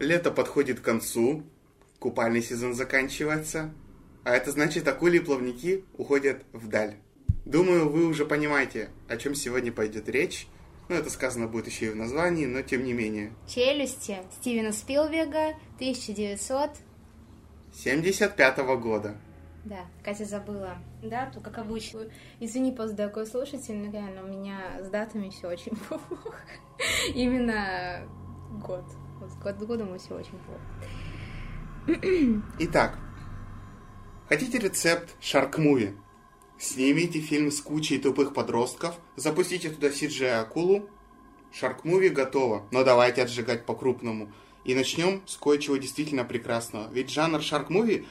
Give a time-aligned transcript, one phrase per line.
[0.00, 1.42] Лето подходит к концу,
[1.98, 3.70] купальный сезон заканчивается,
[4.24, 6.96] а это значит, акули и плавники уходят вдаль.
[7.44, 10.46] Думаю, вы уже понимаете, о чем сегодня пойдет речь.
[10.88, 13.32] Ну, это сказано будет еще и в названии, но тем не менее.
[13.46, 16.70] Челюсти Стивена Спилберга, 1900...
[17.74, 19.16] 75 -го года.
[19.64, 22.06] Да, Катя забыла дату, как обычно.
[22.40, 26.34] Извини, просто такой слушатель, но реально у меня с датами все очень плохо.
[27.14, 28.08] Именно
[28.66, 28.84] год.
[29.20, 32.00] Вот год годом все очень плохо.
[32.58, 32.98] Итак,
[34.28, 35.94] хотите рецепт шарк-муви?
[36.58, 40.88] Снимите фильм с кучей тупых подростков, запустите туда CGI-акулу,
[41.52, 44.32] шарк-муви готово, но давайте отжигать по-крупному.
[44.64, 46.90] И начнем с кое-чего действительно прекрасного.
[46.90, 48.06] Ведь жанр шарк-муви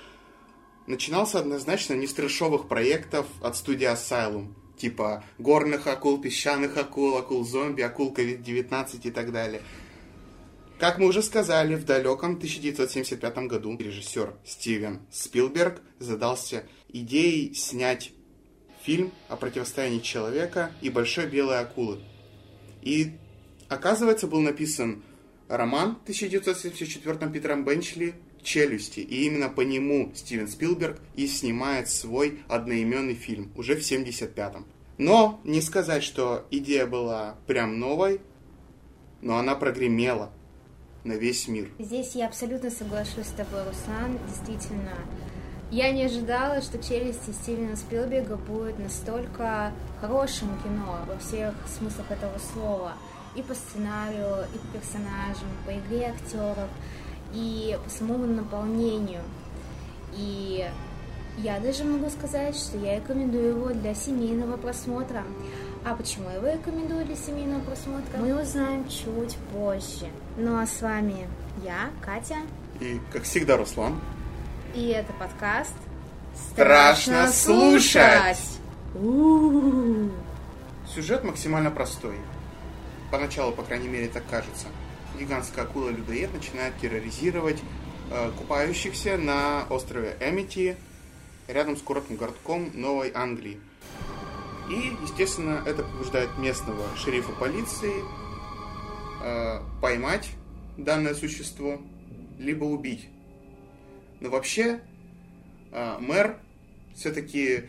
[0.86, 7.44] начинался однозначно не с трешовых проектов от студии Asylum, типа горных акул, песчаных акул, акул
[7.46, 9.62] зомби, акул COVID-19 и так далее.
[10.80, 18.14] Как мы уже сказали, в далеком 1975 году режиссер Стивен Спилберг задался идеей снять
[18.82, 22.00] фильм о противостоянии человека и большой белой акулы.
[22.82, 23.12] И,
[23.68, 25.04] оказывается, был написан
[25.50, 33.16] роман 1974 Питером Бенчли «Челюсти», и именно по нему Стивен Спилберг и снимает свой одноименный
[33.16, 34.66] фильм, уже в 75-м.
[34.98, 38.22] Но не сказать, что идея была прям новой,
[39.22, 40.32] но она прогремела
[41.10, 41.68] на весь мир.
[41.80, 44.20] Здесь я абсолютно соглашусь с тобой, Руслан.
[44.28, 44.94] Действительно,
[45.72, 49.72] я не ожидала, что «Челюсти» Стивена Спилберга будет настолько
[50.02, 52.94] хорошим кино во всех смыслах этого слова.
[53.36, 56.70] И по сценарию, и по персонажам, по игре актеров,
[57.34, 59.22] и по самому наполнению.
[60.16, 60.68] И
[61.44, 65.24] я даже могу сказать, что я рекомендую его для семейного просмотра.
[65.86, 70.10] А почему я его рекомендую для семейного просмотра, мы узнаем чуть позже.
[70.38, 71.28] Ну а с вами
[71.64, 72.38] я, Катя.
[72.82, 74.00] И, как всегда, Руслан.
[74.76, 75.76] И это подкаст
[76.52, 78.60] «Страшно слушать!»
[80.94, 82.16] Сюжет максимально простой.
[83.12, 84.68] Поначалу, по крайней мере, так кажется.
[85.18, 87.60] Гигантская акула-людоед начинает терроризировать
[88.12, 90.78] э, купающихся на острове Эмити,
[91.50, 93.60] рядом с курортным городком Новой Англии.
[94.70, 97.94] И, естественно, это побуждает местного шерифа полиции
[99.24, 100.30] э, поймать
[100.78, 101.82] данное существо,
[102.38, 103.10] либо убить.
[104.20, 104.80] Но вообще
[105.72, 106.38] э, мэр
[106.96, 107.64] все-таки,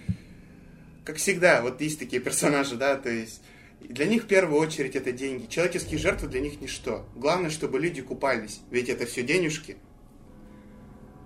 [1.04, 3.40] как всегда, вот есть такие персонажи, да, то есть
[3.80, 5.46] для них в первую очередь это деньги.
[5.46, 7.06] Человеческие жертвы для них ничто.
[7.16, 9.78] Главное, чтобы люди купались, ведь это все денежки.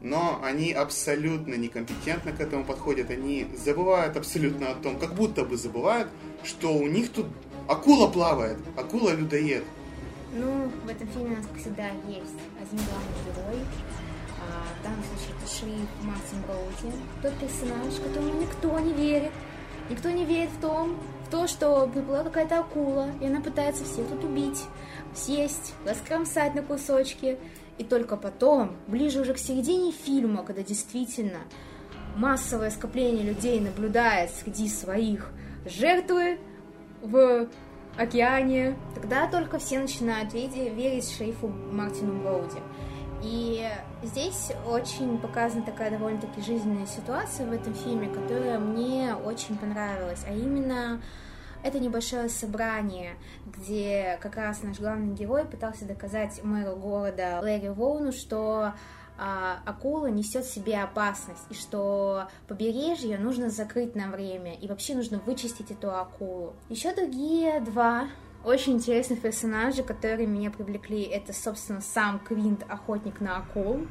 [0.05, 3.11] Но они абсолютно некомпетентно к этому подходят.
[3.11, 6.09] Они забывают абсолютно о том, как будто бы забывают,
[6.45, 7.27] что у них тут
[7.69, 9.65] акула плавает, акула-людоед.
[10.35, 13.65] Ну, в этом фильме у нас, всегда, есть один главный герой,
[14.79, 19.33] в данном случае это шериф Мартин Броуди, тот персонаж, которому никто не верит.
[19.89, 24.07] Никто не верит в том, в то, что приплыла какая-то акула, и она пытается всех
[24.09, 24.65] тут убить,
[25.15, 27.39] съесть, раскромсать на кусочки.
[27.79, 31.41] И только потом, ближе уже к середине фильма, когда действительно
[32.17, 35.31] массовое скопление людей наблюдает среди своих
[35.67, 36.39] жертвы
[37.03, 37.49] в
[37.97, 42.61] океане, тогда только все начинают верить шерифу Мартину Броуди.
[43.23, 43.67] И
[44.03, 50.33] здесь очень показана такая довольно-таки жизненная ситуация в этом фильме, которая мне очень понравилась, а
[50.33, 51.01] именно
[51.65, 53.17] это небольшое собрание,
[53.47, 58.75] где как раз наш главный герой пытался доказать мэру города Лэри Воуну, что
[59.17, 64.95] а, акула несет в себе опасность, и что побережье нужно закрыть на время, и вообще
[64.95, 66.55] нужно вычистить эту акулу.
[66.69, 68.09] Еще другие два
[68.45, 71.03] очень интересных персонажей, которые меня привлекли.
[71.03, 73.87] Это, собственно, сам Квинт, охотник на акул.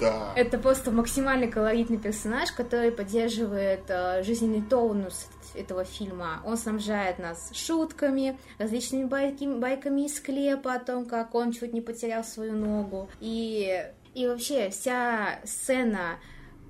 [0.00, 0.32] Да.
[0.34, 6.40] Это просто максимально колоритный персонаж, который поддерживает э, жизненный тонус этого фильма.
[6.44, 11.80] Он снабжает нас шутками, различными байками, байками из склепа о том, как он чуть не
[11.80, 13.08] потерял свою ногу.
[13.20, 13.84] И,
[14.14, 16.18] и вообще вся сцена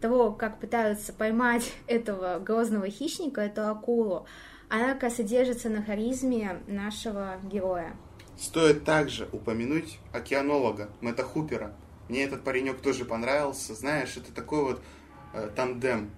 [0.01, 4.27] того, как пытаются поймать этого грозного хищника, эту акулу,
[4.69, 7.97] она как раз содержится на харизме нашего героя.
[8.39, 11.75] Стоит также упомянуть океанолога Мэтта Хупера.
[12.09, 13.75] Мне этот паренек тоже понравился.
[13.75, 14.83] Знаешь, это такой вот
[15.35, 16.11] э, тандем,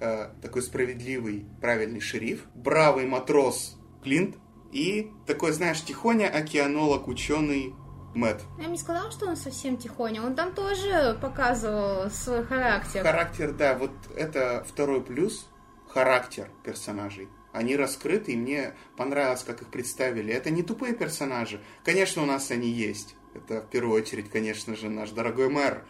[0.00, 4.36] э, такой справедливый, правильный шериф, бравый матрос Клинт
[4.72, 7.74] и такой, знаешь, тихоня океанолог, ученый
[8.14, 8.42] Мэтт.
[8.58, 10.22] Я не сказала, что он совсем тихоня.
[10.22, 13.02] Он там тоже показывал свой характер.
[13.02, 13.74] Характер, да.
[13.76, 15.48] Вот это второй плюс.
[15.88, 20.32] Характер персонажей они раскрыты, и мне понравилось, как их представили.
[20.32, 21.60] Это не тупые персонажи.
[21.84, 23.14] Конечно, у нас они есть.
[23.34, 25.82] Это в первую очередь, конечно же, наш дорогой мэр.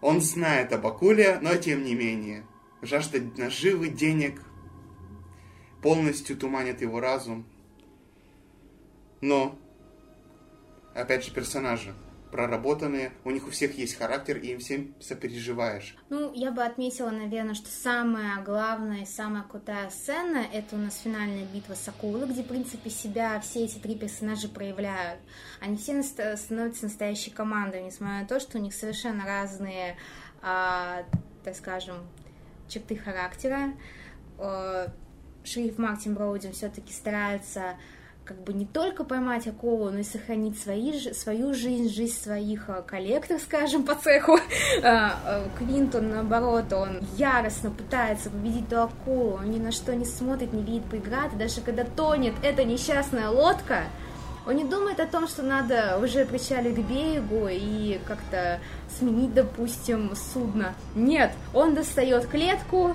[0.00, 2.46] Он знает об акуле, но тем не менее,
[2.80, 4.40] жажда наживы, денег
[5.82, 7.44] полностью туманит его разум.
[9.20, 9.58] Но,
[10.94, 11.92] опять же, персонажи
[12.30, 15.96] проработанные, у них у всех есть характер, и им всем сопереживаешь.
[16.08, 20.98] Ну, я бы отметила, наверное, что самая главная и самая крутая сцена— это у нас
[20.98, 25.20] финальная битва с акулой, где, в принципе, себя все эти три персонажа проявляют.
[25.60, 29.96] Они все становятся настоящей командой, несмотря на то, что у них совершенно разные,
[30.42, 31.04] а,
[31.44, 31.96] так скажем,
[32.68, 33.74] черты характера.
[35.42, 37.76] Шериф Мартин Броудин все-таки старается
[38.30, 42.80] как бы не только поймать акулу, но и сохранить свои, свою жизнь, жизнь своих э,
[42.86, 44.38] коллег, так скажем, по цеху.
[44.84, 50.04] А, э, Квинтон, наоборот, он яростно пытается победить эту акулу, он ни на что не
[50.04, 53.82] смотрит, не видит преград, и даже когда тонет эта несчастная лодка,
[54.46, 58.60] он не думает о том, что надо уже причалить к берегу и как-то
[58.96, 60.74] сменить, допустим, судно.
[60.94, 62.94] Нет, он достает клетку,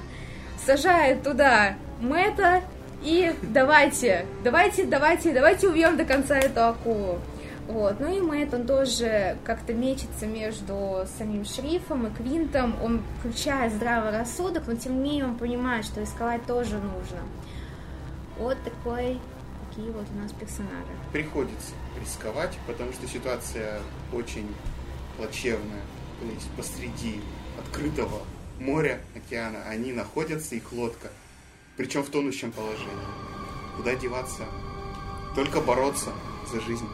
[0.65, 2.61] сажает туда Мэтта,
[3.05, 7.19] и давайте, давайте, давайте, давайте убьем до конца эту акулу.
[7.67, 7.99] Вот.
[7.99, 12.75] Ну и Мэтт, он тоже как-то мечется между самим шрифом и Квинтом.
[12.83, 17.19] Он включает здравый рассудок, но тем не менее он понимает, что рисковать тоже нужно.
[18.37, 19.19] Вот такой,
[19.69, 20.91] такие вот у нас персонажи.
[21.11, 23.81] Приходится рисковать, потому что ситуация
[24.13, 24.47] очень
[25.17, 25.81] плачевная.
[26.19, 27.21] То есть посреди
[27.59, 28.21] открытого
[28.59, 31.09] моря, океана, они находятся, их лодка–
[31.77, 32.89] причем в тонущем положении.
[33.77, 34.43] Куда деваться?
[35.35, 36.11] Только бороться
[36.51, 36.87] за жизнь.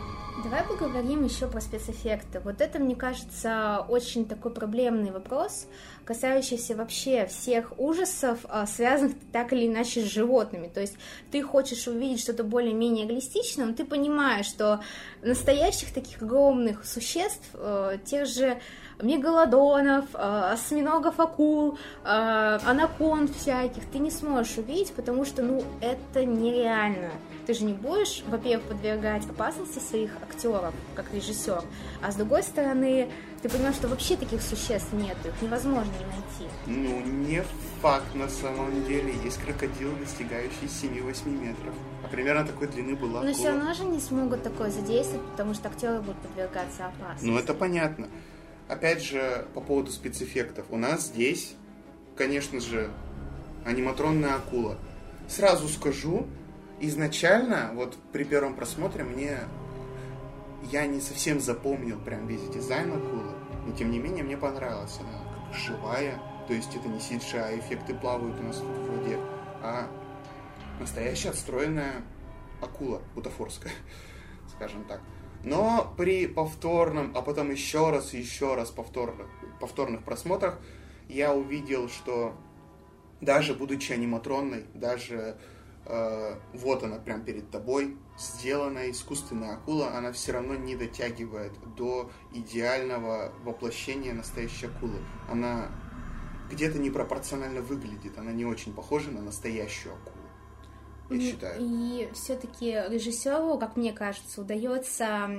[0.44, 2.40] Давай поговорим еще про спецэффекты.
[2.40, 5.68] Вот это, мне кажется, очень такой проблемный вопрос,
[6.04, 10.68] касающийся вообще всех ужасов, а, связанных так или иначе с животными.
[10.68, 10.96] То есть
[11.32, 14.82] ты хочешь увидеть что-то более-менее реалистичное, но ты понимаешь, что
[15.22, 18.60] настоящих таких огромных существ, э, тех же
[19.02, 26.26] мегалодонов, э, осьминогов, акул, э, анаконд всяких ты не сможешь увидеть, потому что, ну, это
[26.26, 27.12] нереально.
[27.46, 31.64] Ты же не будешь, во-первых, подвергать опасности своих актеров, как режиссер,
[32.02, 33.10] а с другой стороны,
[33.42, 36.54] ты понимаешь, что вообще таких существ нет, их невозможно не найти.
[36.68, 37.44] Ну, не
[37.82, 39.14] факт на самом деле.
[39.24, 41.74] Есть крокодил, достигающий 7-8 метров.
[42.04, 45.70] А примерно такой длины была Но все равно же не смогут такое задействовать, потому что
[45.70, 47.26] актеры будут подвергаться опасности.
[47.26, 48.08] Ну, это понятно.
[48.72, 50.66] Опять же, по поводу спецэффектов.
[50.70, 51.56] У нас здесь,
[52.16, 52.90] конечно же,
[53.66, 54.78] аниматронная акула.
[55.28, 56.26] Сразу скажу,
[56.80, 59.40] изначально, вот при первом просмотре мне
[60.72, 63.34] я не совсем запомнил прям весь дизайн акулы,
[63.68, 67.94] но тем не менее мне понравилась она как живая, то есть это не CGI, эффекты
[67.94, 69.18] плавают у нас в воде,
[69.62, 69.90] а
[70.80, 71.96] настоящая отстроенная
[72.62, 73.74] акула бутафорская,
[74.56, 75.02] скажем так.
[75.44, 79.28] Но при повторном, а потом еще раз и еще раз повторных,
[79.60, 80.60] повторных просмотрах
[81.10, 82.36] я увидел, что
[83.22, 85.38] даже будучи аниматронной, даже
[85.86, 92.12] э, вот она прям перед тобой, сделанная искусственная акула, она все равно не дотягивает до
[92.34, 95.00] идеального воплощения настоящей акулы.
[95.30, 95.72] Она
[96.52, 100.11] где-то непропорционально выглядит, она не очень похожа на настоящую акулу
[101.14, 101.56] я считаю.
[101.60, 105.30] И все-таки режиссеру, как мне кажется, удается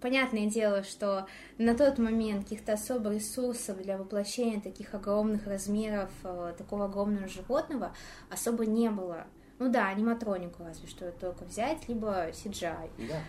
[0.00, 1.26] понятное дело, что
[1.58, 7.94] на тот момент каких-то особых ресурсов для воплощения таких огромных размеров, э, такого огромного животного
[8.30, 9.26] особо не было.
[9.58, 12.90] Ну да, аниматронику разве что только взять, либо CGI.
[12.96, 13.20] Да.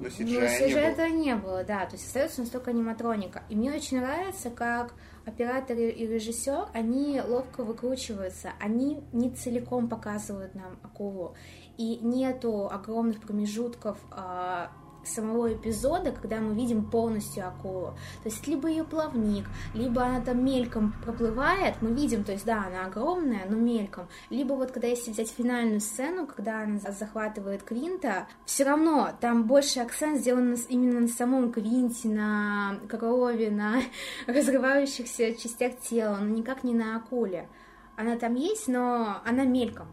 [0.00, 1.86] Но CGI, Но CGI не этого не было, да.
[1.86, 3.42] То есть остается настолько аниматроника.
[3.48, 4.94] И мне очень нравится, как
[5.26, 11.34] оператор и режиссер, они ловко выкручиваются, они не целиком показывают нам акулу,
[11.76, 14.72] и нету огромных промежутков а,
[15.04, 17.94] самого эпизода, когда мы видим полностью акулу.
[18.22, 22.66] То есть либо ее плавник, либо она там мельком проплывает, мы видим, то есть да,
[22.66, 24.08] она огромная, но мельком.
[24.28, 29.80] Либо вот когда если взять финальную сцену, когда она захватывает Квинта, все равно там больше
[29.80, 33.82] акцент сделан именно на самом Квинте, на крови, на
[34.26, 37.48] разрывающихся частях тела, но никак не на акуле.
[37.96, 39.88] Она там есть, но она мельком.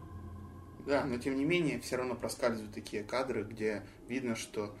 [0.86, 4.74] Да, но тем не менее все равно проскальзывают такие кадры, где видно, что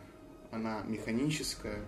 [0.50, 1.80] она механическая,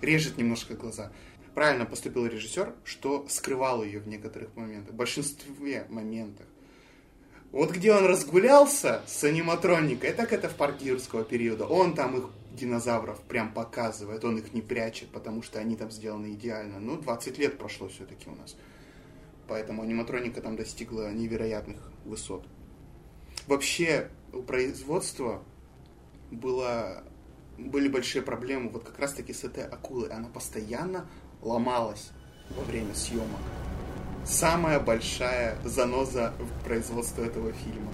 [0.00, 1.12] режет немножко глаза.
[1.54, 6.46] Правильно поступил режиссер, что скрывал ее в некоторых моментах, в большинстве моментах.
[7.50, 11.66] Вот где он разгулялся с аниматроникой, так это в парке юрского периода.
[11.66, 16.34] Он там их динозавров прям показывает, он их не прячет, потому что они там сделаны
[16.34, 16.78] идеально.
[16.78, 18.56] Ну, 20 лет прошло все-таки у нас.
[19.46, 22.46] Поэтому аниматроника там достигла невероятных высот.
[23.46, 25.42] Вообще, у производства
[26.30, 27.02] было
[27.58, 30.08] были большие проблемы вот как раз-таки с этой акулой.
[30.10, 31.06] Она постоянно
[31.42, 32.10] ломалась
[32.50, 33.40] во время съемок.
[34.24, 37.92] Самая большая заноза в производстве этого фильма.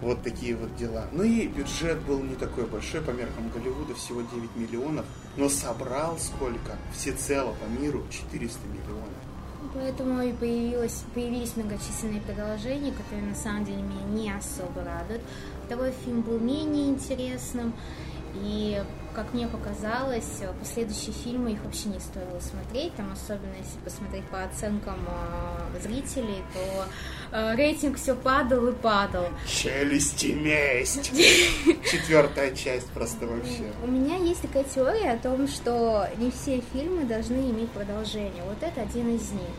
[0.00, 1.06] Вот такие вот дела.
[1.12, 5.06] Ну и бюджет был не такой большой по меркам Голливуда, всего 9 миллионов,
[5.36, 6.76] но собрал сколько?
[6.92, 9.24] Всецело по миру 400 миллионов.
[9.72, 15.22] Поэтому и появилось, появились многочисленные продолжения, которые на самом деле меня не особо радуют.
[15.66, 17.72] Второй фильм был менее интересным,
[18.34, 18.82] и,
[19.14, 22.94] как мне показалось, последующие фильмы их вообще не стоило смотреть.
[22.96, 26.86] Там, особенно если посмотреть по оценкам э, зрителей, то
[27.32, 29.26] э, рейтинг все падал и падал.
[29.46, 31.12] Челюсти месть!
[31.90, 33.72] Четвертая часть просто вообще.
[33.82, 38.42] У меня есть такая теория о том, что не все фильмы должны иметь продолжение.
[38.44, 39.50] Вот это один из них.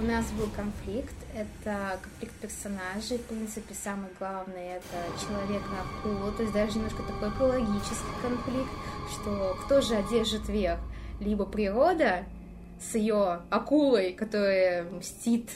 [0.00, 6.32] У нас был конфликт, это конфликт персонажей, в принципе, самый главный это человек на акулу,
[6.32, 8.70] то есть даже немножко такой экологический конфликт,
[9.10, 10.80] что кто же одержит верх?
[11.20, 12.24] Либо природа
[12.80, 15.50] с ее акулой, которая мстит,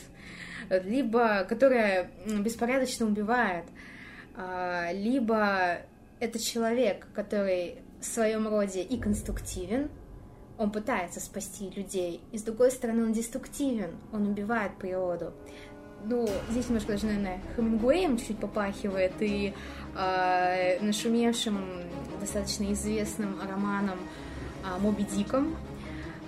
[0.68, 3.64] либо которая беспорядочно убивает,
[4.36, 5.78] а, либо
[6.20, 9.88] это человек, который в своем роде и конструктивен,
[10.58, 15.32] он пытается спасти людей, и с другой стороны он деструктивен, он убивает природу.
[16.06, 19.54] Ну, здесь немножко даже, наверное, Хемингуэем чуть-чуть попахивает, и
[19.96, 21.58] э, нашумевшим,
[22.20, 23.98] достаточно известным романом
[24.64, 25.56] э, Моби Диком.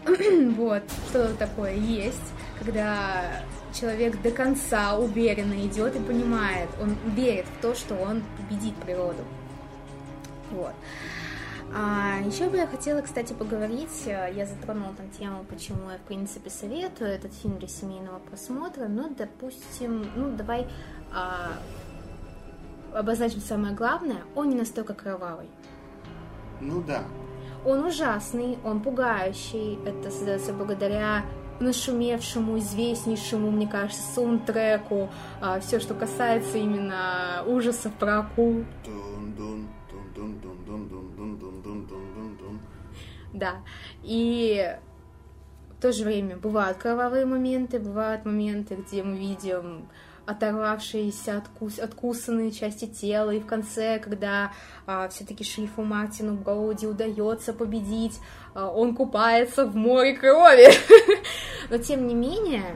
[0.57, 3.43] вот, что такое есть, когда
[3.79, 9.23] человек до конца уверенно идет и понимает, он верит в то, что он победит природу.
[10.51, 10.73] Вот.
[11.75, 16.03] А, еще бы я хотела, кстати, поговорить, э, я затронула там тему, почему я, в
[16.03, 20.69] принципе, советую этот фильм для семейного просмотра, ну, допустим, ну, давай
[21.13, 21.53] а,
[22.95, 25.49] обозначим самое главное, он не настолько кровавый.
[26.61, 27.03] Ну да.
[27.65, 31.25] Он ужасный, он пугающий, это создается благодаря
[31.61, 35.09] нашумевшему, известнейшему, мне кажется, саундтреку,
[35.41, 38.65] а, все, что касается именно ужасов про акул.
[38.85, 39.69] Дун-дун,
[43.37, 43.57] Да.
[44.03, 44.75] И
[45.77, 49.89] в то же время бывают кровавые моменты, бывают моменты, где мы видим
[50.25, 54.53] оторвавшиеся, откус, откусанные части тела, и в конце, когда
[54.87, 58.19] а, все-таки Шрифу Мартину Броуди удается победить,
[58.55, 60.69] а, он купается в море крови.
[61.71, 62.75] Но тем не менее,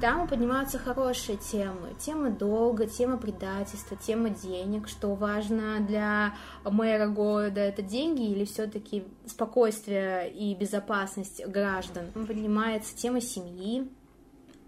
[0.00, 1.94] там поднимаются хорошие темы.
[1.98, 7.60] Тема долга, тема предательства, тема денег, что важно для мэра города.
[7.60, 12.10] Это деньги или все-таки спокойствие и безопасность граждан.
[12.12, 13.88] Поднимается тема семьи.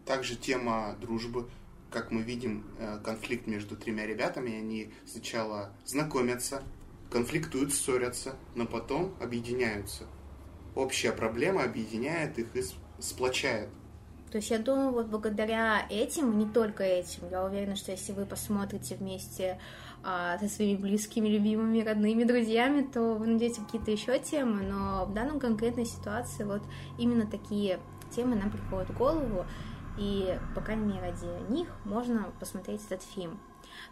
[0.05, 1.49] Также тема дружбы.
[1.91, 4.57] Как мы видим, э, конфликт между тремя ребятами.
[4.57, 6.63] Они сначала знакомятся,
[7.11, 10.05] конфликтуют, ссорятся, но потом объединяются.
[10.77, 12.63] Общая проблема объединяет их и
[13.01, 13.69] сплочает.
[14.31, 18.27] То есть я думаю, вот благодаря этим, не только этим, я уверена, что если вы
[18.27, 19.59] посмотрите вместе
[20.05, 25.13] а, со своими близкими, любимыми, родными, друзьями, то вы найдете какие-то еще темы, но в
[25.13, 26.63] данном конкретной ситуации вот
[26.97, 27.81] именно такие
[28.15, 29.47] темы нам приходят в голову,
[29.99, 33.41] и, по крайней мере, ради них можно посмотреть этот фильм.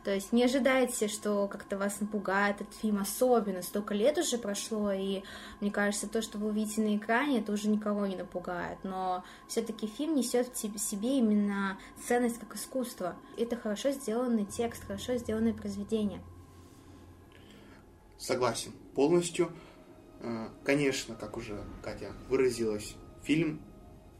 [0.04, 3.62] То есть не ожидайте, что как-то вас напугает этот фильм особенно.
[3.62, 5.22] Столько лет уже прошло, и
[5.60, 8.78] мне кажется, то, что вы увидите на экране, это уже никого не напугает.
[8.82, 13.16] Но все-таки фильм несет в себе именно ценность как искусство.
[13.36, 16.22] Это хорошо сделанный текст, хорошо сделанное произведение.
[18.18, 19.52] Согласен полностью.
[20.20, 23.60] Э, конечно, как уже Катя выразилась, фильм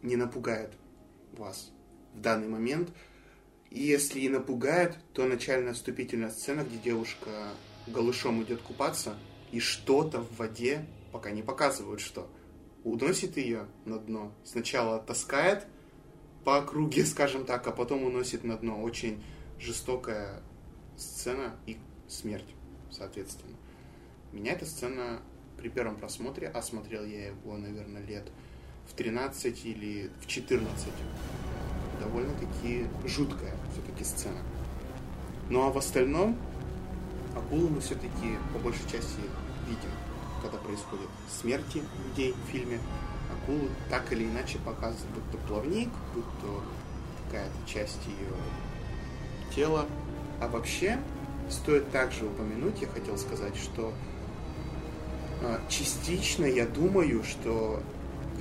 [0.02, 0.72] не напугает
[1.38, 1.70] вас
[2.14, 2.90] в данный момент–
[3.70, 7.48] и если и напугает, то начальная вступительная сцена, где девушка
[7.86, 9.16] голышом идет купаться,
[9.52, 12.30] и что-то в воде, пока не показывают что,
[12.84, 14.32] уносит ее на дно.
[14.44, 15.66] Сначала таскает
[16.44, 18.80] по округе, скажем так, а потом уносит на дно.
[18.82, 19.22] Очень
[19.58, 20.42] жестокая
[20.96, 21.76] сцена и
[22.08, 22.54] смерть,
[22.90, 23.56] соответственно.
[24.32, 25.20] Меня эта сцена
[25.58, 28.30] при первом просмотре, а смотрел я его, наверное, лет
[28.90, 30.88] в 13 или в 14,
[32.00, 34.38] довольно-таки жуткая все-таки сцена.
[35.50, 36.36] Ну а в остальном
[37.36, 39.20] акулу мы все-таки по большей части
[39.66, 39.90] видим,
[40.42, 42.78] когда происходят смерти людей в фильме.
[43.42, 46.62] Акулу так или иначе показывают, будь то плавник, будь то
[47.26, 49.86] какая-то часть ее тела.
[50.40, 50.98] А вообще,
[51.50, 53.92] стоит также упомянуть, я хотел сказать, что
[55.42, 57.82] а, частично я думаю, что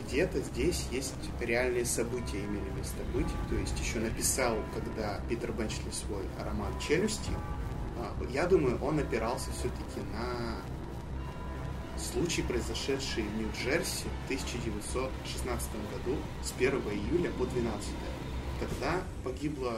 [0.08, 3.28] где-то здесь есть реальные события имели место быть.
[3.50, 7.32] То есть еще написал, когда Питер Бенчли свой роман «Челюсти»,
[7.98, 10.58] а, я думаю, он опирался все-таки на
[11.98, 17.90] случай, произошедший в Нью-Джерси в 1916 году с 1 июля по 12.
[18.60, 19.78] Тогда погибло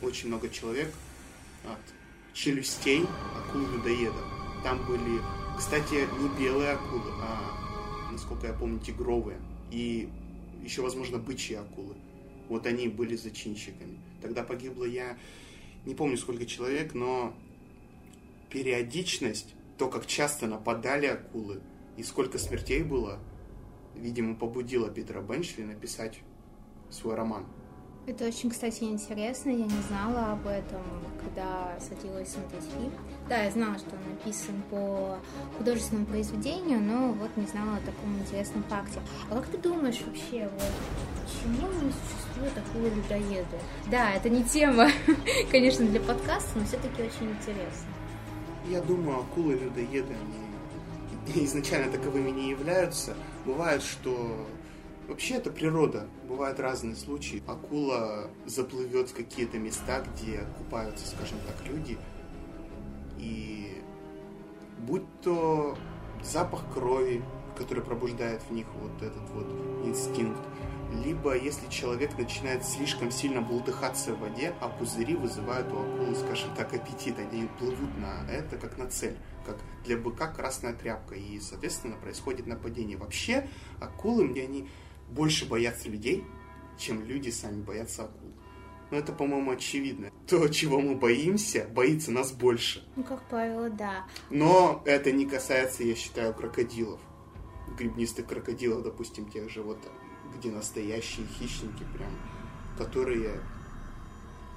[0.00, 0.92] очень много человек
[1.64, 1.78] от
[2.34, 4.24] челюстей акул-людоеда.
[4.64, 5.20] Там были,
[5.58, 9.38] кстати, не белые акулы, а, насколько я помню, тигровые.
[9.72, 10.10] И
[10.62, 11.96] еще, возможно, бычьи акулы.
[12.48, 13.98] Вот они были зачинщиками.
[14.20, 15.16] Тогда погибло я
[15.86, 17.34] не помню сколько человек, но
[18.50, 21.62] периодичность, то, как часто нападали акулы
[21.96, 23.18] и сколько смертей было,
[23.96, 26.20] видимо, побудило Питера Бенчли написать
[26.90, 27.46] свой роман.
[28.04, 29.50] Это очень, кстати, интересно.
[29.50, 30.82] Я не знала об этом,
[31.20, 32.92] когда садилась смотреть фильм.
[33.28, 35.18] Да, я знала, что он написан по
[35.56, 38.98] художественному произведению, но вот не знала о таком интересном факте.
[39.30, 40.72] А как ты думаешь вообще, вот,
[41.24, 43.58] почему не существует такого людоеда?
[43.88, 44.90] Да, это не тема,
[45.52, 47.86] конечно, для подкаста, но все-таки очень интересно.
[48.68, 50.12] Я думаю, акулы-людоеды,
[51.28, 53.14] они изначально таковыми не являются.
[53.46, 54.44] Бывает, что
[55.12, 56.08] Вообще это природа.
[56.26, 57.42] Бывают разные случаи.
[57.46, 61.98] Акула заплывет в какие-то места, где купаются, скажем так, люди.
[63.18, 63.82] И
[64.78, 65.76] будь то
[66.22, 67.22] запах крови,
[67.58, 69.46] который пробуждает в них вот этот вот
[69.86, 70.40] инстинкт,
[71.04, 76.54] либо если человек начинает слишком сильно бултыхаться в воде, а пузыри вызывают у акулы, скажем
[76.56, 81.38] так, аппетит, они плывут на это как на цель, как для быка красная тряпка, и,
[81.38, 82.96] соответственно, происходит нападение.
[82.96, 83.46] Вообще,
[83.78, 84.70] акулы мне они
[85.12, 86.24] больше боятся людей,
[86.78, 88.32] чем люди сами боятся акул.
[88.90, 90.10] Ну, это, по-моему, очевидно.
[90.26, 92.86] То, чего мы боимся, боится нас больше.
[92.94, 94.06] Ну, как правило, да.
[94.28, 97.00] Но это не касается, я считаю, крокодилов.
[97.78, 99.78] Грибнистых крокодилов, допустим, тех же вот,
[100.36, 102.10] где настоящие хищники прям,
[102.76, 103.40] которые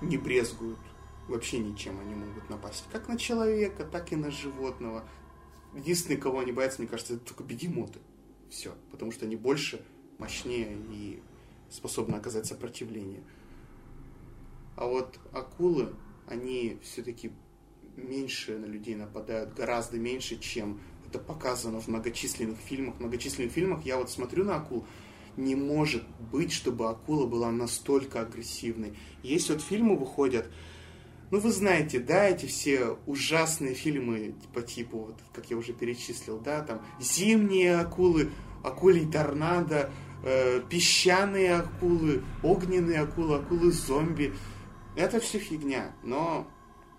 [0.01, 0.79] не брезгуют
[1.27, 5.07] вообще ничем, они могут напасть как на человека, так и на животного.
[5.74, 8.00] Единственный, кого они боятся, мне кажется, это только бегемоты.
[8.50, 9.83] Все, потому что они больше
[10.17, 11.22] мощнее и
[11.69, 13.24] способны оказать сопротивление.
[14.75, 15.93] А вот акулы,
[16.28, 17.32] они все-таки
[17.95, 22.95] меньше на людей нападают, гораздо меньше, чем это показано в многочисленных фильмах.
[22.95, 24.86] В многочисленных фильмах я вот смотрю на акул,
[25.38, 28.97] не может быть, чтобы акула была настолько агрессивной.
[29.23, 30.49] Есть вот фильмы выходят,
[31.32, 36.39] ну вы знаете, да, эти все ужасные фильмы по типу, вот, как я уже перечислил,
[36.39, 38.30] да, там зимние акулы,
[38.63, 39.91] акулий торнадо,
[40.25, 44.33] э, песчаные акулы, огненные акулы, акулы-зомби.
[44.95, 46.47] Это все фигня, но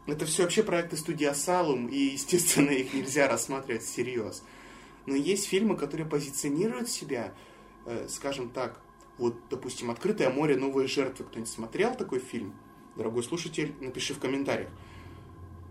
[0.06, 4.42] это все вообще проекты студии Asylum, и, естественно, их нельзя рассматривать всерьез.
[5.04, 7.34] Но есть фильмы, которые позиционируют себя,
[7.84, 8.80] э, скажем так,
[9.18, 10.56] вот, допустим, «Открытое море.
[10.56, 11.24] Новые жертвы».
[11.24, 12.54] Кто-нибудь смотрел такой фильм?
[12.96, 14.68] Дорогой слушатель, напиши в комментариях.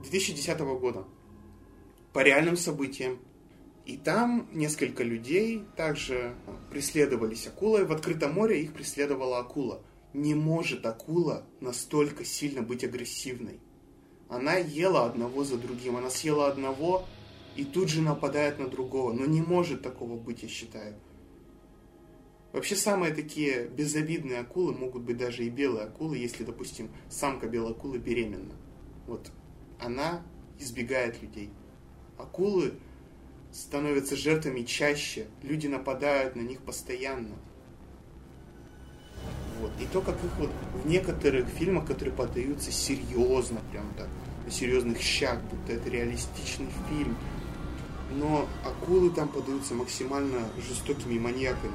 [0.03, 1.05] 2010 года.
[2.11, 3.19] По реальным событиям
[3.85, 6.33] и там несколько людей также
[6.71, 7.85] преследовались акулой.
[7.85, 9.81] В открытом море их преследовала акула.
[10.13, 13.59] Не может акула настолько сильно быть агрессивной.
[14.27, 15.97] Она ела одного за другим.
[15.97, 17.05] Она съела одного
[17.55, 19.13] и тут же нападает на другого.
[19.13, 20.95] Но не может такого быть, я считаю.
[22.51, 27.71] Вообще самые такие безобидные акулы могут быть даже и белые акулы, если, допустим, самка белой
[27.71, 28.55] акулы беременна.
[29.05, 29.29] Вот
[29.79, 30.23] она
[30.57, 31.51] избегает людей.
[32.17, 32.73] Акулы
[33.55, 37.35] становятся жертвами чаще, люди нападают на них постоянно.
[39.61, 39.71] Вот.
[39.79, 40.49] И то, как их вот
[40.83, 44.09] в некоторых фильмах, которые подаются серьезно, прям так,
[44.45, 47.17] на серьезных щах, будто это реалистичный фильм.
[48.11, 51.73] Но акулы там подаются максимально жестокими маньяками.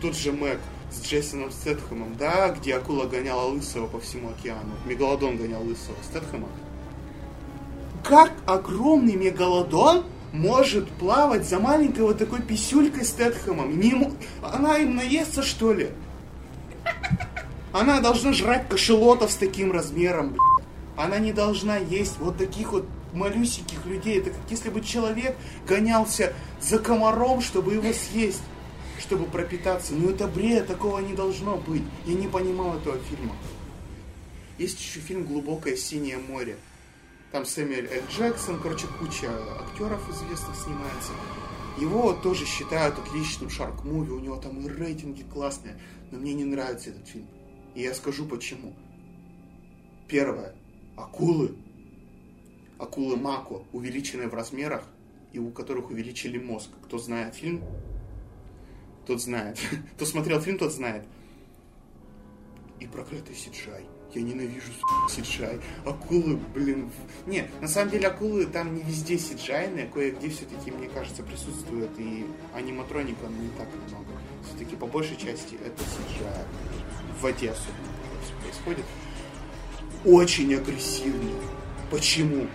[0.00, 0.60] Тот же Мэг
[0.92, 4.74] с Джейсоном Стэтхэмом, да, где акула гоняла лысого по всему океану.
[4.86, 6.48] Мегалодон гонял лысого Стэтхэма.
[8.04, 13.78] Как огромный мегалодон может плавать за маленькой вот такой писюлькой с Тетхэмом.
[13.78, 14.12] Не,
[14.42, 15.90] она им наестся, что ли?
[17.72, 20.66] Она должна жрать кошелотов с таким размером, блядь.
[20.96, 24.18] Она не должна есть вот таких вот малюсеньких людей.
[24.18, 25.36] Это как если бы человек
[25.66, 28.42] гонялся за комаром, чтобы его съесть,
[28.98, 29.92] чтобы пропитаться.
[29.94, 31.82] Ну это бред, такого не должно быть.
[32.06, 33.34] Я не понимал этого фильма.
[34.58, 36.56] Есть еще фильм «Глубокое синее море».
[37.36, 38.02] Там Сэмюэль Л.
[38.08, 41.12] Джексон, короче, куча актеров известных снимается.
[41.78, 45.78] Его тоже считают отличным шарк-муви, у него там и рейтинги классные,
[46.10, 47.26] но мне не нравится этот фильм.
[47.74, 48.74] И я скажу почему.
[50.08, 50.54] Первое.
[50.96, 51.54] Акулы.
[52.78, 54.84] Акулы Мако, увеличенные в размерах,
[55.34, 56.70] и у которых увеличили мозг.
[56.86, 57.62] Кто знает фильм,
[59.06, 59.58] тот знает.
[59.96, 61.04] Кто смотрел фильм, тот знает.
[62.80, 63.84] И проклятый Сиджай
[64.16, 64.72] Я ненавижу
[65.10, 65.60] CGI.
[65.84, 66.90] Акулы, блин.
[67.26, 72.24] Не, на самом деле акулы там не везде CGI, кое-где все-таки, мне кажется, присутствует и
[72.54, 74.18] аниматроника, не так много.
[74.46, 76.46] Все-таки по большей части это CGI.
[77.18, 77.92] В воде особенно
[78.24, 78.86] все происходит.
[80.06, 81.34] Очень агрессивные.
[81.90, 82.46] Почему?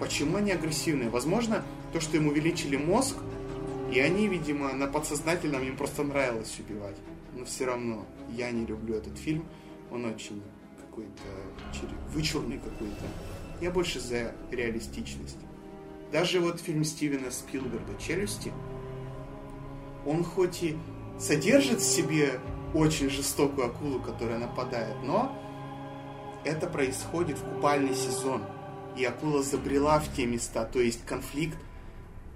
[0.00, 1.10] Почему они агрессивные?
[1.10, 3.18] Возможно, то, что им увеличили мозг,
[3.92, 6.96] и они, видимо, на подсознательном им просто нравилось убивать.
[7.36, 9.44] Но все равно я не люблю этот фильм.
[9.92, 10.42] Он очень
[10.92, 11.22] какой-то
[12.12, 13.04] вычурный какой-то.
[13.60, 15.38] Я больше за реалистичность.
[16.12, 18.52] Даже вот фильм Стивена Спилберга «Челюсти»,
[20.04, 20.76] он хоть и
[21.18, 22.40] содержит в себе
[22.74, 25.34] очень жестокую акулу, которая нападает, но
[26.44, 28.42] это происходит в купальный сезон.
[28.96, 31.56] И акула забрела в те места, то есть конфликт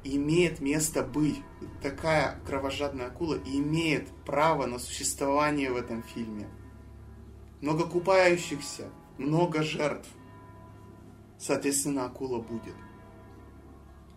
[0.04, 1.42] имеет место быть.
[1.82, 6.46] Такая кровожадная акула имеет право на существование в этом фильме
[7.60, 10.08] много купающихся, много жертв.
[11.38, 12.74] Соответственно, акула будет.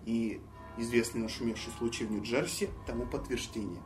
[0.06, 0.42] И
[0.78, 3.82] известный нашумевший случай в Нью-Джерси тому подтверждение.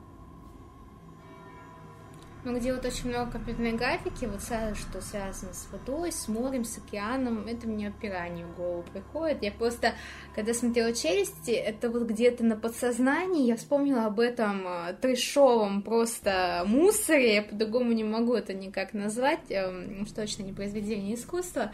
[2.45, 6.77] Ну, где вот очень много компьютерной графики, вот что связано с водой, с морем, с
[6.77, 9.41] океаном, это мне пираньи в голову приходит.
[9.43, 9.93] Я просто,
[10.35, 16.63] когда смотрела «Челюсти», это вот где-то на подсознании, я вспомнила об этом э, трешовом просто
[16.67, 21.71] мусоре, я по-другому не могу это никак назвать, э, уж точно не произведение искусства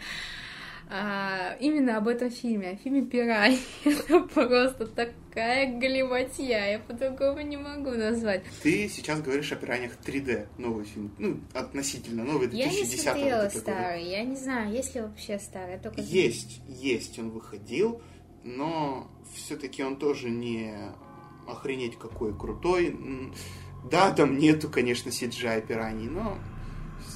[0.92, 3.60] а, именно об этом фильме, о фильме «Пирай».
[3.84, 8.42] Это просто такая галиматья, я по-другому не могу назвать.
[8.64, 13.48] Ты сейчас говоришь о «Пираньях 3D», новый фильм, ну, относительно новый, 2010 Я не смотрела
[13.50, 15.78] старый, я не знаю, есть ли вообще старый.
[15.78, 16.00] Только...
[16.00, 18.02] Есть, есть, он выходил,
[18.42, 20.74] но все-таки он тоже не
[21.46, 22.96] охренеть какой крутой.
[23.88, 26.36] Да, там нету, конечно, CGI пираний, но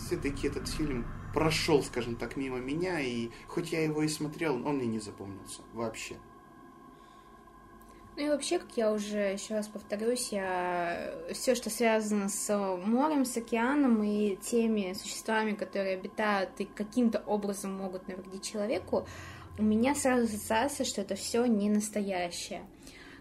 [0.07, 4.77] все-таки этот фильм прошел, скажем так, мимо меня, и хоть я его и смотрел, он
[4.77, 6.16] мне не запомнился вообще.
[8.16, 13.25] Ну и вообще, как я уже еще раз повторюсь, я все, что связано с морем,
[13.25, 19.05] с океаном и теми существами, которые обитают и каким-то образом могут навредить человеку,
[19.59, 22.64] у меня сразу ассоциация, что это все не настоящее.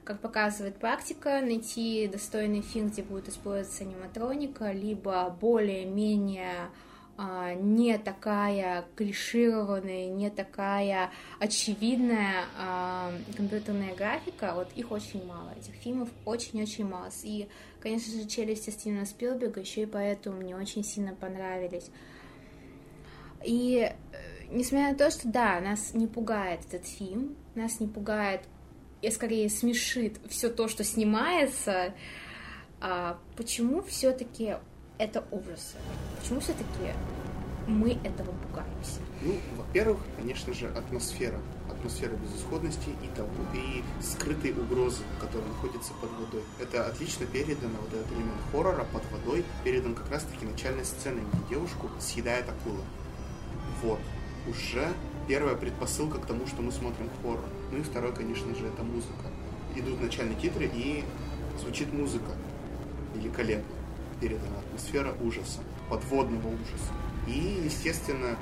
[0.04, 6.70] Как показывает практика, найти достойный фильм, где будет использоваться аниматроника, либо более-менее
[7.18, 16.10] не такая клишированная, не такая очевидная а, компьютерная графика, вот их очень мало, этих фильмов
[16.26, 17.10] очень-очень мало.
[17.24, 17.48] И,
[17.80, 21.90] конечно же, «Челюсти» Стивена Спилберга еще и поэтому мне очень сильно понравились.
[23.46, 23.94] И э,
[24.50, 28.42] несмотря на то, что да, нас не пугает этот фильм, нас не пугает
[29.02, 31.94] и скорее смешит все то, что снимается,
[32.80, 34.56] а почему все-таки
[34.98, 35.78] это ужасы.
[36.20, 36.94] Почему все-таки
[37.68, 39.00] мы этого пугаемся?
[39.22, 41.40] Ну, во-первых, конечно же, атмосфера.
[41.70, 46.44] Атмосфера безысходности и, того, и скрытой угрозы, которая находится под водой.
[46.60, 51.56] Это отлично передано, вот этот элемент хоррора под водой, передан как раз-таки начальной сценой, где
[51.56, 52.84] девушку съедает акула.
[53.82, 54.00] Вот.
[54.48, 54.88] Уже
[55.28, 57.46] первая предпосылка к тому, что мы смотрим хоррор.
[57.72, 59.32] Ну и второе, конечно же, это музыка.
[59.76, 61.04] Идут начальные титры и
[61.60, 62.32] звучит музыка.
[63.16, 63.83] Великолепно
[64.24, 65.60] передана атмосфера ужаса,
[65.90, 66.94] подводного ужаса.
[67.28, 68.38] И, естественно,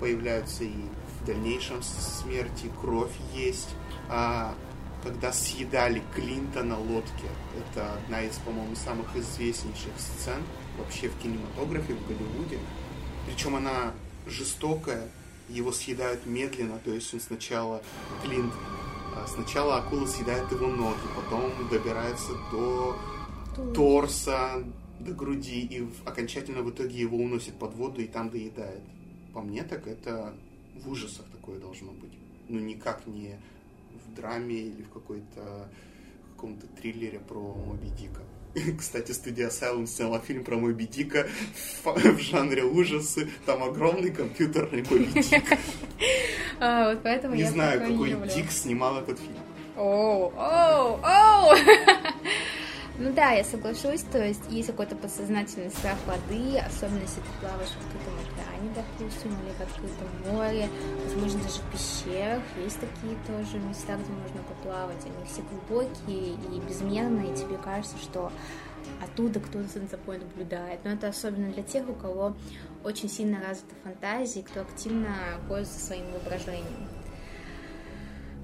[0.00, 0.72] появляются и
[1.20, 3.68] в дальнейшем смерти, кровь есть.
[4.08, 4.54] А
[5.02, 10.42] когда съедали Клинта на лодке, это одна из, по-моему, самых известнейших сцен
[10.78, 12.58] вообще в кинематографе, в Голливуде.
[13.26, 13.92] Причем она
[14.26, 15.08] жестокая,
[15.50, 17.82] его съедают медленно, то есть он сначала,
[18.22, 18.52] Клинт,
[19.14, 22.96] а, сначала акула съедает его ноги, потом добирается до
[23.74, 24.62] торса,
[25.00, 28.82] до груди и в, окончательно в итоге его уносит под воду и там доедает.
[29.32, 30.34] По мне так это
[30.74, 32.12] в ужасах такое должно быть.
[32.48, 33.36] Ну никак не
[34.06, 35.68] в драме или в какой-то
[36.34, 38.22] каком-то триллере про Моби Дика.
[38.78, 41.26] Кстати, студия Asylum сняла фильм про Моби Дика
[41.84, 43.28] в, жанре ужасы.
[43.44, 45.58] Там огромный компьютерный Моби Дик.
[46.60, 49.38] А, вот поэтому не знаю, какой Дик снимал этот фильм.
[49.76, 51.54] Оу, оу, оу!
[53.00, 57.68] Ну да, я соглашусь, то есть есть какой-то подсознательный страх воды, особенно если ты плаваешь
[57.68, 60.68] в открытом океане, допустим, или в открытом море,
[61.04, 66.60] возможно, даже в пещерах, есть такие тоже места, где можно поплавать, они все глубокие и
[66.68, 68.32] безмерные, и тебе кажется, что
[69.00, 70.80] оттуда кто-то за тобой наблюдает.
[70.82, 72.36] Но это особенно для тех, у кого
[72.82, 75.14] очень сильно развита фантазия, кто активно
[75.48, 76.97] пользуется своим воображением.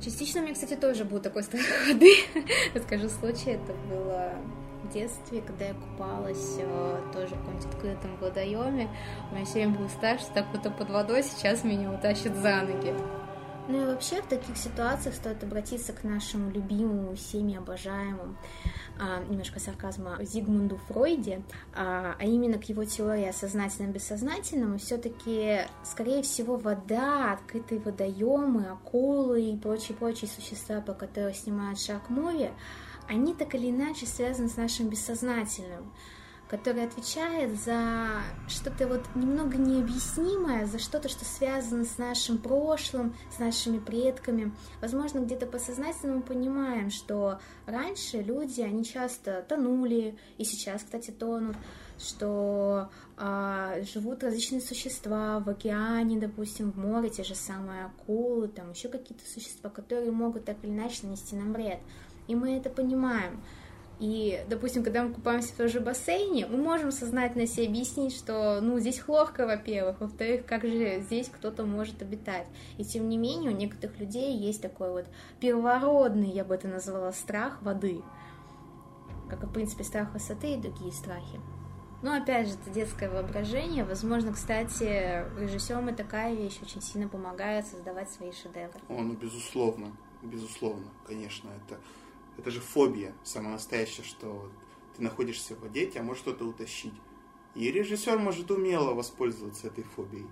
[0.05, 2.13] Частично у меня, кстати, тоже был такой страх воды.
[2.75, 4.35] Расскажу случай, это было
[4.93, 8.89] детстве, когда я купалась э, тоже в каком-нибудь открытом водоеме,
[9.31, 12.63] у меня все время был страх, что так вот под водой сейчас меня утащит за
[12.63, 12.95] ноги.
[13.67, 18.37] Ну и вообще в таких ситуациях стоит обратиться к нашему любимому, всеми обожаемому,
[18.99, 21.43] а, немножко сарказма, Зигмунду Фройде,
[21.75, 27.81] а, а именно к его теории о сознательном бессознательном, и все-таки, скорее всего, вода, открытые
[27.81, 32.51] водоемы, акулы и прочие-прочие существа, по которым снимают шарк-муви,
[33.09, 35.91] они так или иначе связаны с нашим бессознательным
[36.49, 43.39] который отвечает за что-то вот немного необъяснимое, за что-то, что связано с нашим прошлым, с
[43.39, 44.55] нашими предками.
[44.81, 51.57] Возможно, где-то подсознательно мы понимаем, что раньше люди, они часто тонули, и сейчас, кстати, тонут,
[51.99, 58.73] что а, живут различные существа в океане, допустим, в море, те же самые акулы, там
[58.73, 61.79] еще какие-то существа, которые могут так или иначе нанести нам вред.
[62.27, 63.43] И мы это понимаем.
[64.05, 68.61] И, допустим, когда мы купаемся в том же бассейне, мы можем сознательно себе объяснить, что,
[68.61, 72.47] ну, здесь хлорка, во-первых, во-вторых, как же здесь кто-то может обитать.
[72.77, 75.07] И тем не менее, у некоторых людей есть такой вот
[75.41, 78.03] первородный, я бы это назвала, страх воды.
[79.31, 81.41] Как и, в принципе, страх высоты и другие страхи.
[82.03, 83.85] Но, опять же, это детское воображение.
[83.85, 88.81] Возможно, кстати, режиссерам и такая вещь очень сильно помогает создавать свои шедевры.
[88.91, 91.81] О, ну, безусловно, безусловно, конечно, это
[92.39, 94.51] это же фобия самая настоящая, что
[94.97, 96.95] ты находишься в воде, тебя может что-то утащить.
[97.55, 100.27] И режиссер может умело воспользоваться этой фобией.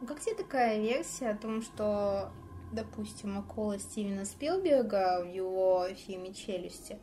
[0.00, 2.32] Ну, как тебе такая версия о том, что,
[2.72, 6.98] допустим, акула Стивена Спилберга в его фильме «Челюсти»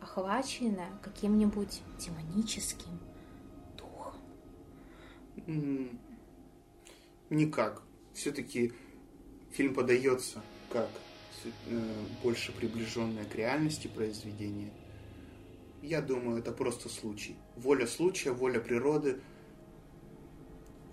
[0.00, 2.98] охвачена каким-нибудь демоническим
[3.78, 4.14] духом?
[7.30, 7.82] Никак.
[8.12, 8.74] Все-таки
[9.52, 10.90] фильм подается как
[12.22, 14.70] больше приближенное к реальности произведение.
[15.82, 17.36] Я думаю, это просто случай.
[17.56, 19.20] Воля случая, воля природы.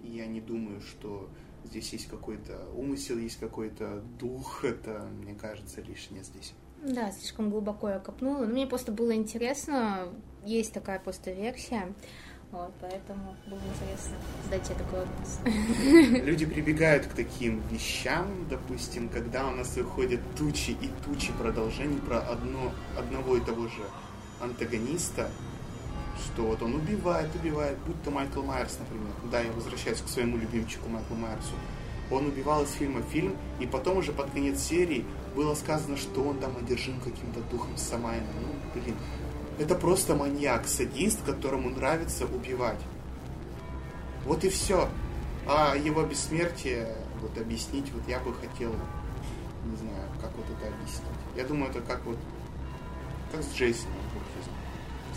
[0.01, 1.29] Я не думаю, что
[1.63, 4.63] здесь есть какой-то умысел, есть какой-то дух.
[4.63, 6.53] Это, мне кажется, лишнее здесь.
[6.83, 8.45] Да, слишком глубоко я копнула.
[8.45, 10.09] Но мне просто было интересно.
[10.45, 11.93] Есть такая просто версия
[12.51, 15.39] вот, поэтому было интересно задать тебе такой вопрос.
[16.25, 22.19] Люди прибегают к таким вещам, допустим, когда у нас выходят тучи и тучи продолжений про
[22.19, 23.83] одно, одного и того же
[24.41, 25.29] антагониста,
[26.25, 29.13] что вот он убивает, убивает, будь то Майкл Майерс, например.
[29.31, 31.53] Да, я возвращаюсь к своему любимчику Майклу Майерсу.
[32.09, 36.39] Он убивал из фильма фильм, и потом уже под конец серии было сказано, что он
[36.39, 38.25] там одержим каким-то духом Самайна.
[38.41, 38.95] Ну, блин,
[39.59, 42.79] это просто маньяк, садист, которому нравится убивать.
[44.25, 44.89] Вот и все.
[45.45, 48.73] А его бессмертие, вот объяснить, вот я бы хотел,
[49.65, 51.03] не знаю, как вот это объяснить.
[51.35, 52.17] Я думаю, это как вот,
[53.31, 53.95] как с Джейсоном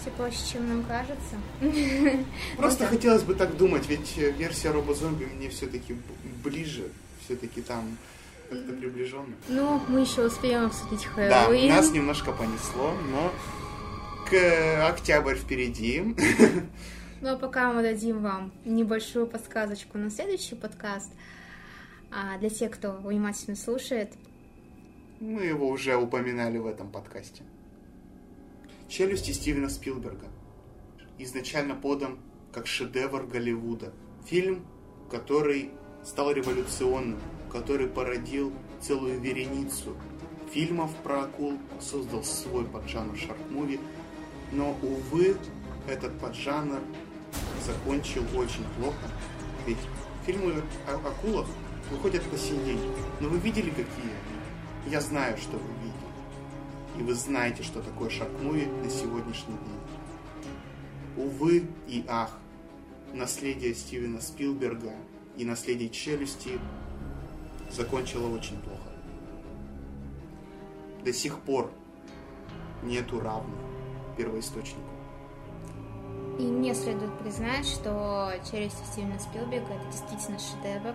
[0.00, 1.36] Все проще, чем нам кажется.
[2.56, 5.96] Просто хотелось бы так думать, ведь версия робозомби мне все-таки
[6.42, 6.88] ближе,
[7.24, 7.96] все-таки там
[8.50, 9.34] как-то приближенно.
[9.48, 11.68] Ну, мы еще успеем обсудить Хэллоуин.
[11.68, 13.32] Да, нас немножко понесло, но
[14.38, 16.02] октябрь впереди.
[17.20, 21.12] Ну а пока мы дадим вам небольшую подсказочку на следующий подкаст.
[22.10, 24.12] А для тех, кто внимательно слушает.
[25.20, 27.44] Мы его уже упоминали в этом подкасте.
[28.88, 30.26] «Челюсти» Стивена Спилберга.
[31.18, 32.18] Изначально подан
[32.52, 33.92] как шедевр Голливуда.
[34.26, 34.66] Фильм,
[35.10, 35.70] который
[36.04, 39.96] стал революционным, который породил целую вереницу
[40.52, 43.78] фильмов про акул, создал свой поджанр шарк-муви–
[44.52, 45.36] но, увы,
[45.88, 46.80] этот поджанр
[47.64, 49.08] закончил очень плохо.
[49.66, 49.78] Ведь
[50.26, 51.46] фильмы о акулах
[51.90, 52.80] выходят по сей день.
[53.20, 54.12] Но вы видели какие?
[54.86, 56.98] Я знаю, что вы видели.
[56.98, 61.24] И вы знаете, что такое шарк-муви на сегодняшний день.
[61.24, 62.38] Увы и ах,
[63.14, 64.94] наследие Стивена Спилберга
[65.36, 66.58] и наследие челюсти
[67.70, 68.90] закончило очень плохо.
[71.04, 71.72] До сих пор
[72.82, 73.71] нету равных
[74.16, 74.90] первоисточнику.
[76.38, 80.94] И мне следует признать, что «Челюсти» Стивена Спилберга— это действительно шедевр,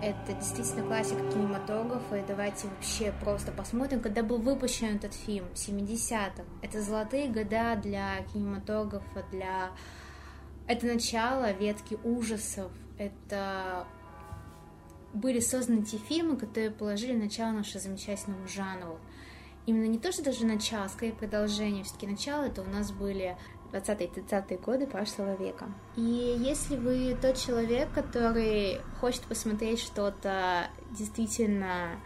[0.00, 6.44] это действительно классика кинематографа, и давайте вообще просто посмотрим, когда был выпущен этот фильм, 70-х.
[6.62, 9.70] Это золотые года для кинематографа, для...
[10.66, 13.86] Это начало ветки ужасов, это
[15.12, 19.00] были созданы те фильмы, которые положили начало нашему замечательному жанру
[19.66, 21.84] именно не то, что даже начало, скорее продолжение.
[21.84, 23.36] Все-таки начало это у нас были
[23.72, 25.66] 20-30-е годы прошлого века.
[25.96, 32.00] И если вы тот человек, который хочет посмотреть что-то действительно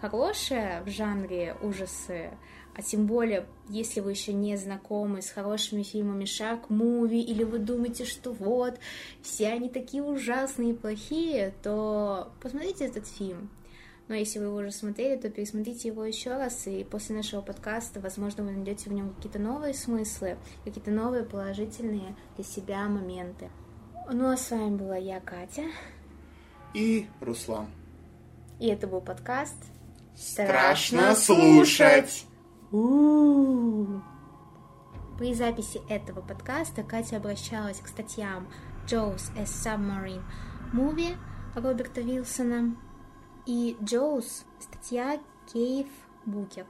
[0.00, 2.32] хорошее в жанре ужасы,
[2.76, 7.58] А тем более, если вы еще не знакомы с хорошими фильмами Shark Movie, или вы
[7.60, 8.80] думаете, что вот,
[9.22, 13.48] все они такие ужасные и плохие, то посмотрите этот фильм.
[14.08, 18.00] Но если вы его уже смотрели, то пересмотрите его еще раз, и после нашего подкаста,
[18.00, 23.50] возможно, вы найдете в нем какие-то новые смыслы, какие-то новые положительные для себя моменты.
[24.12, 25.64] Ну а с вами была я, Катя.
[26.74, 27.68] И Руслан.
[28.60, 29.56] И это был подкаст
[30.16, 32.24] Страшно слушать.
[32.70, 34.00] У-у-у.
[35.18, 38.48] При записи этого подкаста Катя обращалась к статьям
[38.86, 40.22] Joe's a Submarine
[40.72, 41.16] Movie
[41.54, 42.76] Роберта Вилсона
[43.46, 45.20] и Joe's статья
[45.52, 45.86] Кейв
[46.24, 46.66] Букер.